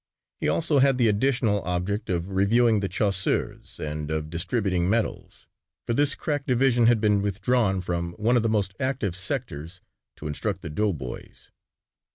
[0.39, 5.45] He also had the additional object of reviewing the chasseurs and of distributing medals,
[5.85, 9.79] for this crack division had been withdrawn from one of the most active sectors
[10.15, 11.51] to instruct the doughboys.